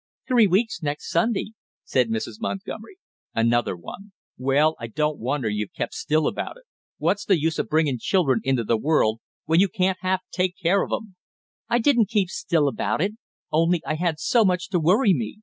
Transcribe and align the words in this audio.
"Three 0.27 0.47
weeks 0.47 0.81
next 0.81 1.11
Sunday," 1.11 1.49
said 1.83 2.09
Mrs. 2.09 2.37
Montgomery. 2.41 2.97
"Another 3.35 3.77
one, 3.77 4.13
well, 4.35 4.75
I 4.79 4.87
don't 4.87 5.19
wonder 5.19 5.47
you've 5.47 5.73
kept 5.75 5.93
still 5.93 6.25
about 6.25 6.57
it! 6.57 6.63
What's 6.97 7.23
the 7.23 7.39
use 7.39 7.59
of 7.59 7.67
bringing 7.69 7.99
children 7.99 8.41
into 8.43 8.63
the 8.63 8.77
world 8.77 9.19
when 9.45 9.59
you 9.59 9.67
can't 9.67 9.99
half 10.01 10.21
take 10.31 10.55
care 10.57 10.81
of 10.81 10.91
'em?" 10.91 11.17
"I 11.69 11.77
didn't 11.77 12.09
keep 12.09 12.29
still 12.31 12.67
about 12.67 12.99
it, 12.99 13.11
only 13.51 13.79
I 13.85 13.93
had 13.93 14.19
so 14.19 14.43
much 14.43 14.69
to 14.69 14.79
worry 14.79 15.13
me!" 15.13 15.37